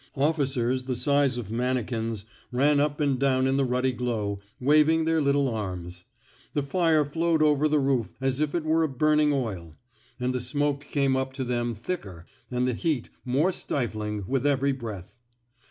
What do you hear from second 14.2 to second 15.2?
with every breath.